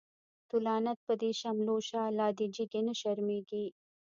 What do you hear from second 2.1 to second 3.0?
لادی جگی نه